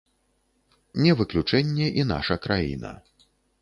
Не 1.05 1.11
выключэнне 1.21 1.87
і 2.01 2.09
наша 2.15 2.43
краіна. 2.49 2.99